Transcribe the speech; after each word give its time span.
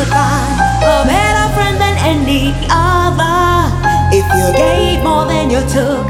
would 0.00 0.08
find 0.08 0.60
a 0.82 1.04
better 1.04 1.54
friend 1.54 1.76
than 1.78 1.94
any 1.98 2.54
other 2.70 3.68
if 4.16 4.24
you 4.38 4.46
gave 4.56 5.02
more 5.04 5.26
than 5.26 5.50
you 5.50 5.60
took. 5.68 6.09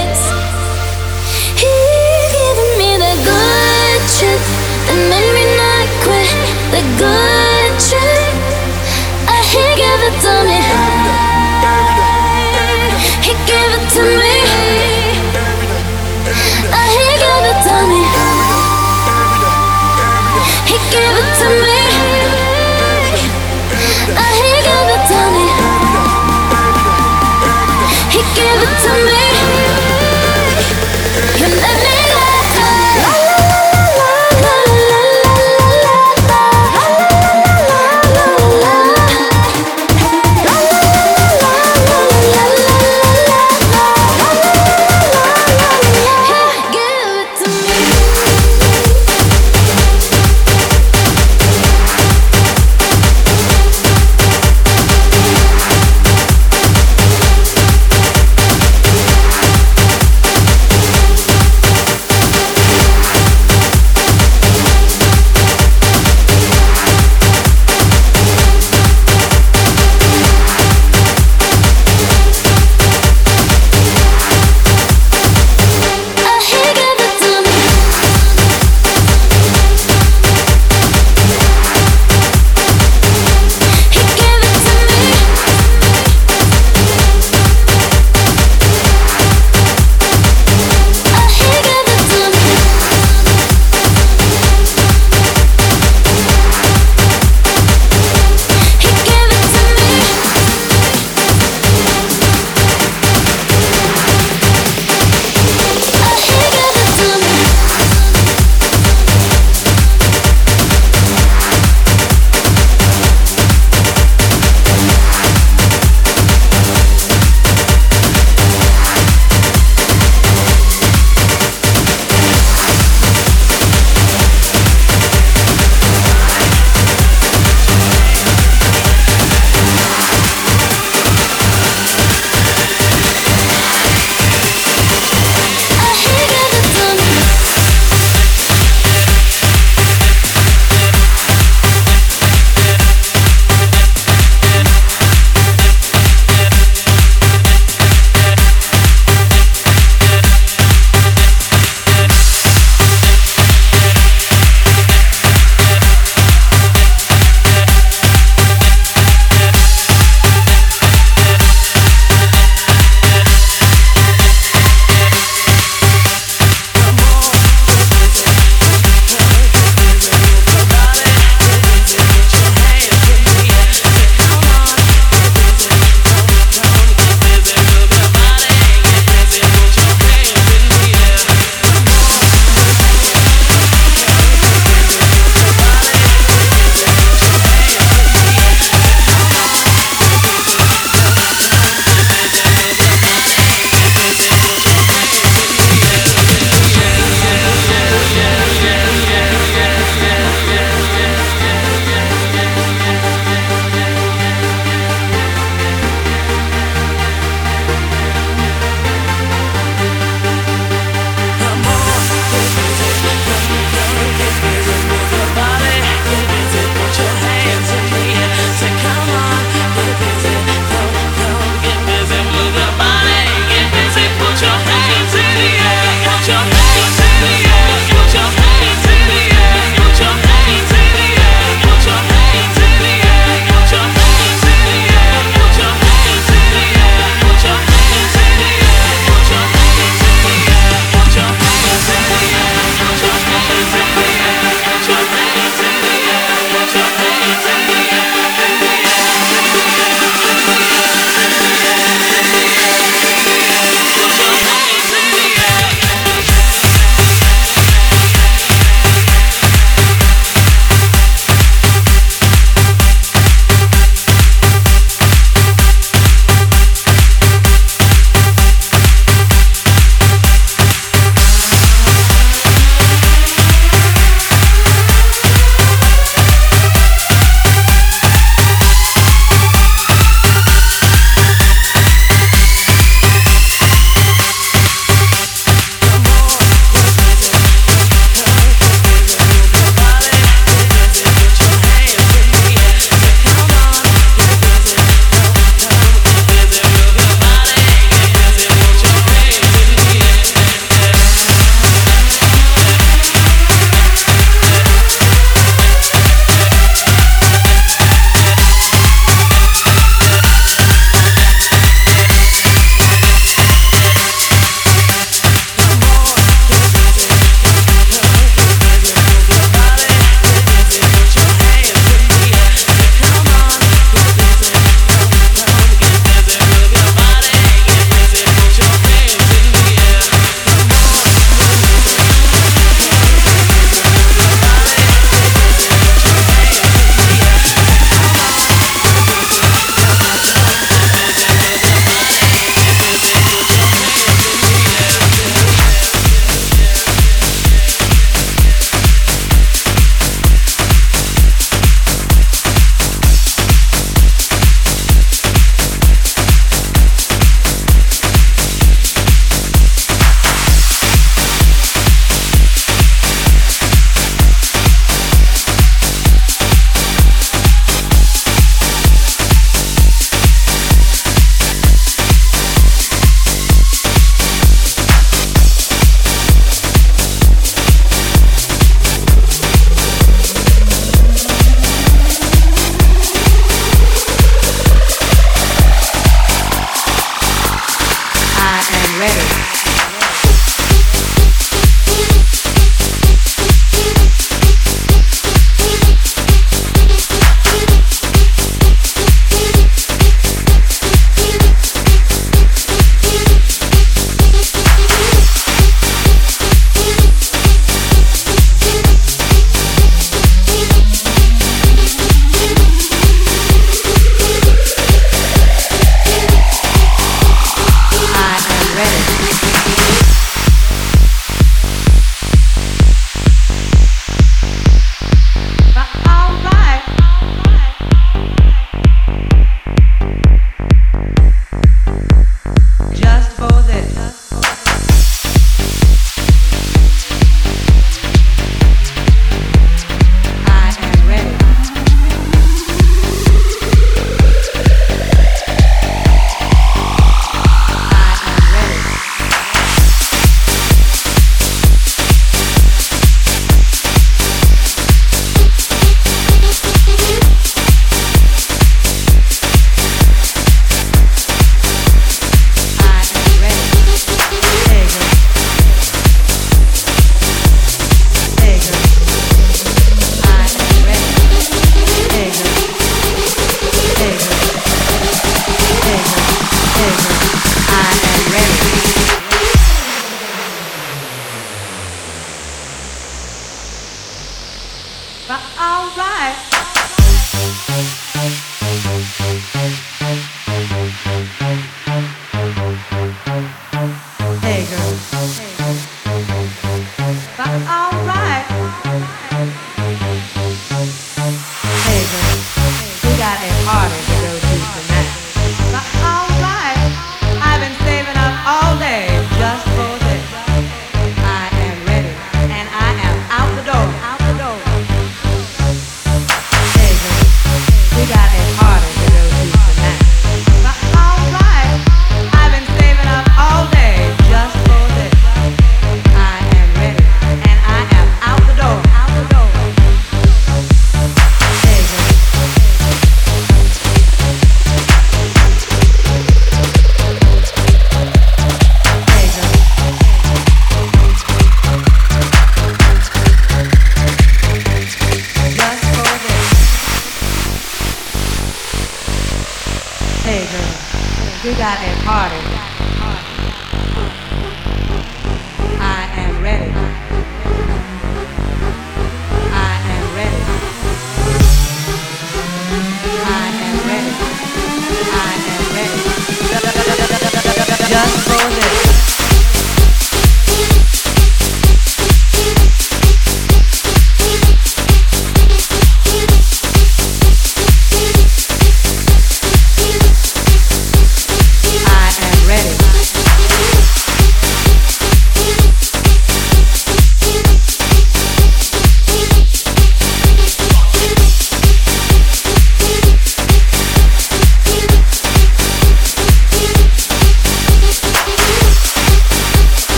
got 551.61 551.77
a 551.79 552.03
party. 552.03 552.50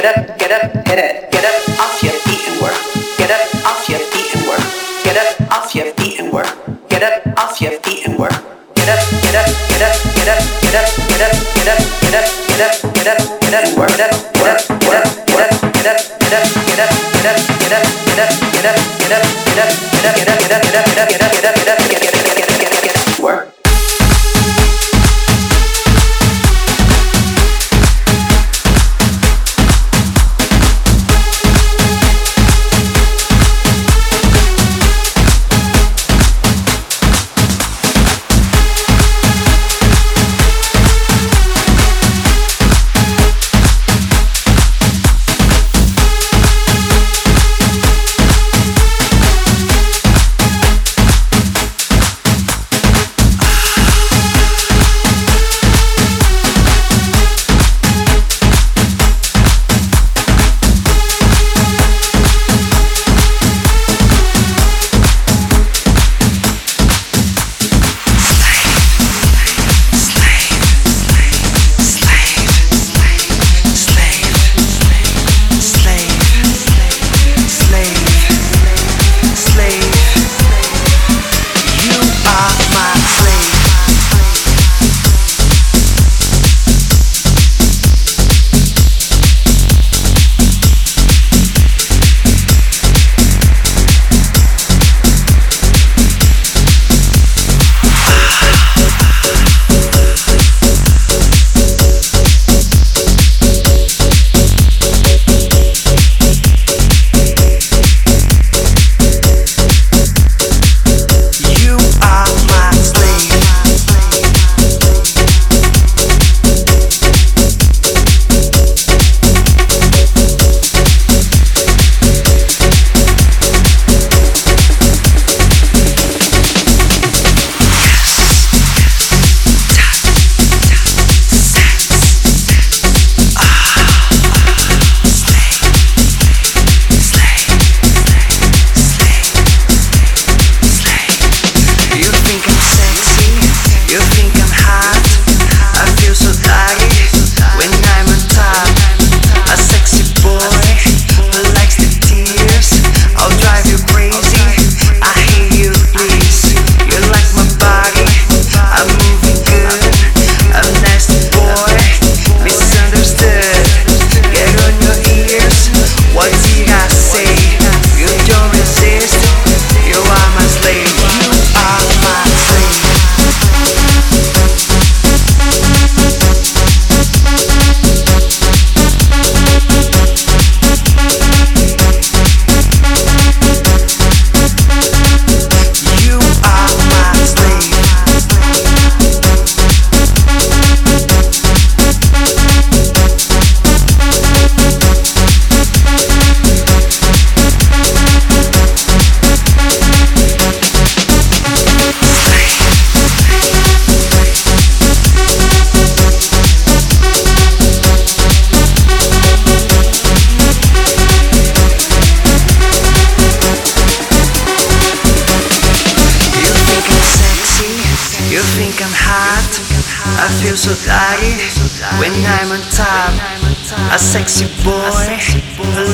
get 0.00 0.16
up, 0.16 0.38
get 0.38 0.50
up, 0.50 0.88
hit 0.88 0.98
it, 0.98 1.30
get 1.30 1.44
up 1.44 1.80
off 1.80 2.02
your 2.02 2.12
feet 2.24 2.48
and 2.48 2.62
work. 2.62 2.72
Get 3.18 3.30
up 3.30 3.66
off 3.66 3.86
your 3.88 3.98
feet 3.98 4.34
and 4.34 4.48
work. 4.48 4.64
Get 5.04 5.16
up 5.16 5.52
off 5.52 5.74
your 5.74 5.92
feet 5.92 6.20
and 6.20 6.32
work. 6.32 6.48
Get 6.88 7.02
up 7.02 7.38
off 7.38 7.60
your 7.60 7.78
feet 7.80 8.06
and 8.06 8.18
work. 8.18 8.32
Get 8.74 8.88
up, 8.88 9.00
get 9.20 9.34
up, 9.36 9.46
get 9.68 9.82
up, 9.82 9.96
get 10.16 10.28
up, 10.28 10.42
get 10.64 10.74
up, 10.74 10.88
get 11.04 11.20
up, 11.20 11.36
get 11.52 11.68
up, 11.68 11.68
get 11.68 11.68
up, 11.68 11.84
get 12.00 12.14
up, 12.16 12.40
get 12.40 12.56
up, 12.56 12.56
get 12.56 12.60
up, 12.60 12.94
get 12.94 13.06
up, 13.08 13.40
get 13.40 13.54
up, 13.54 13.96
get 13.98 14.14
up. 14.14 14.19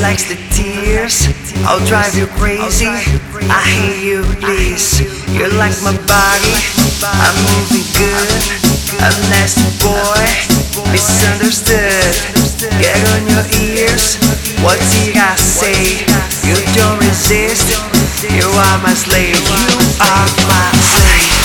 Likes 0.07 0.29
the 0.31 0.39
tears. 0.55 1.27
I'll 1.67 1.85
drive 1.85 2.15
you 2.15 2.27
crazy. 2.39 2.87
I 3.51 3.63
hear 3.75 3.97
you, 3.99 4.23
please. 4.39 5.03
You 5.35 5.51
like 5.59 5.75
my 5.83 5.97
body. 6.07 6.55
I'm 7.03 7.37
moving 7.51 7.87
good. 7.99 8.39
A 9.03 9.11
nasty 9.35 9.67
boy, 9.83 10.23
misunderstood. 10.95 12.15
Get 12.79 12.99
on 13.15 13.23
your 13.35 13.47
ears. 13.67 14.15
What 14.63 14.79
did 14.95 15.17
I 15.19 15.35
say? 15.35 16.07
You 16.47 16.55
don't 16.79 16.99
resist. 17.03 17.67
You 18.31 18.47
are 18.47 18.79
my 18.87 18.95
slave. 18.95 19.35
You 19.35 19.75
are 20.07 20.29
my 20.47 20.71
slave. 20.87 21.36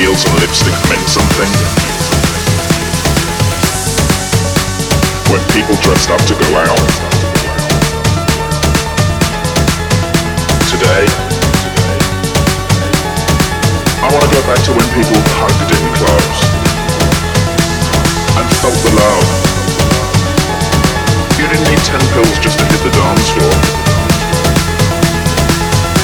Heels 0.00 0.24
and 0.24 0.32
lipstick 0.40 0.72
meant 0.88 1.04
something. 1.12 1.50
When 5.28 5.42
people 5.52 5.76
dressed 5.84 6.08
up 6.08 6.24
to 6.24 6.32
go 6.40 6.48
out. 6.56 6.88
Today, 10.72 11.04
I 14.00 14.08
want 14.08 14.24
to 14.24 14.30
go 14.32 14.40
back 14.48 14.64
to 14.64 14.72
when 14.72 14.88
people 14.96 15.20
hugged 15.36 15.68
in 15.68 15.84
clubs 15.92 16.40
and 18.40 18.46
felt 18.64 18.80
the 18.80 18.92
love. 18.96 19.28
You 21.36 21.44
didn't 21.44 21.68
need 21.68 21.82
ten 21.84 22.00
pills 22.16 22.40
just 22.40 22.56
to 22.56 22.64
hit 22.64 22.80
the 22.88 22.92
dance 22.96 23.28
floor. 23.36 23.52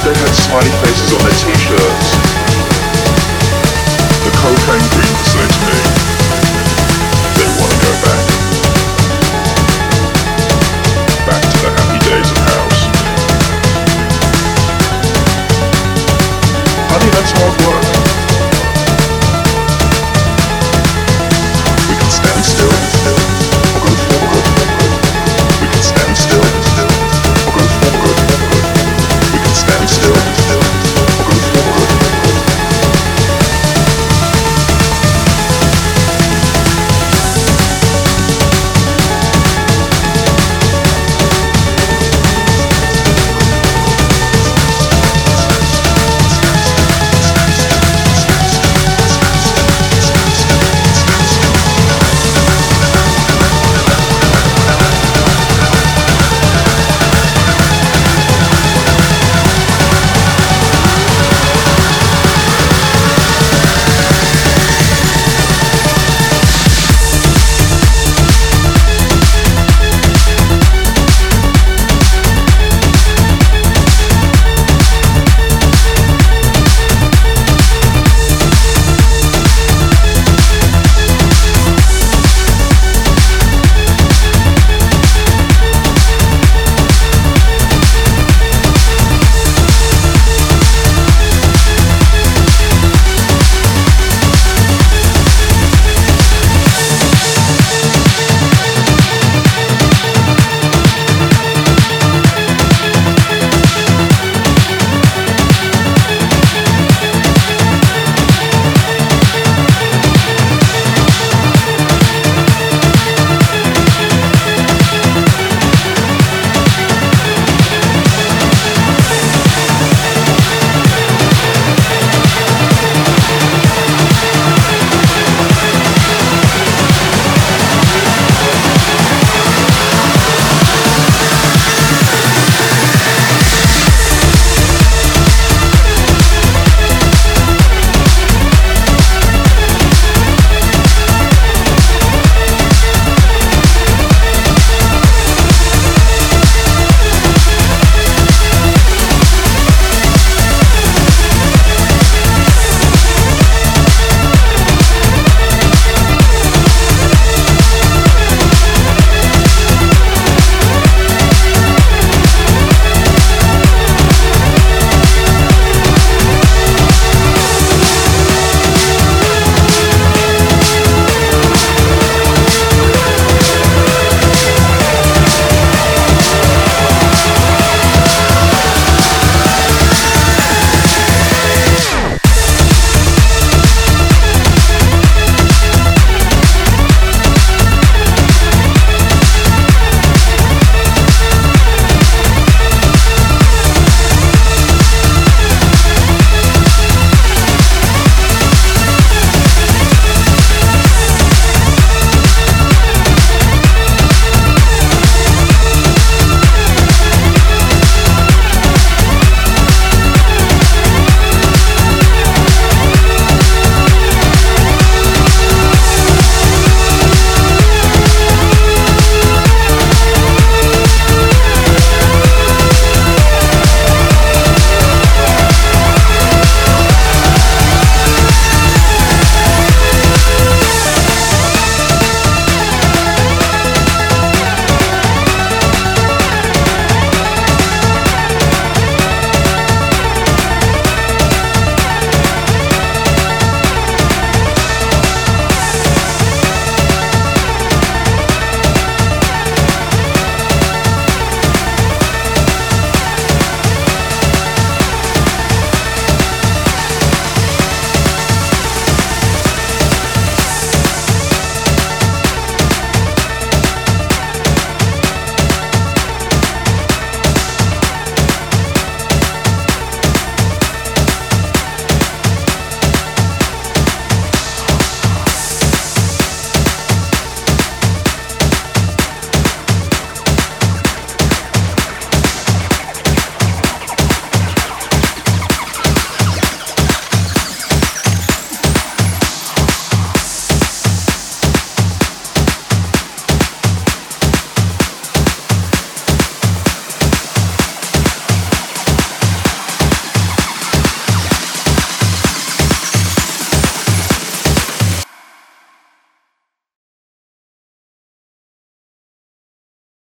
They 0.04 0.12
had 0.12 0.32
smiley 0.36 0.74
faces 0.84 1.16
on 1.16 1.20
their 1.24 1.36
t-shirts. 1.40 2.25
The 4.46 4.52
cocaine 4.52 4.88
queens 4.90 5.26
say 5.26 5.48
to 5.48 5.66
me, 5.66 5.85